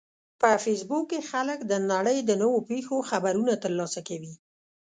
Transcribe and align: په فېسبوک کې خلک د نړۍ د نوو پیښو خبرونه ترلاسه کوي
په 0.41 0.49
فېسبوک 0.63 1.05
کې 1.11 1.27
خلک 1.31 1.59
د 1.65 1.73
نړۍ 1.91 2.17
د 2.23 2.31
نوو 2.41 2.57
پیښو 2.69 2.97
خبرونه 3.09 3.53
ترلاسه 3.63 3.99
کوي 4.07 4.33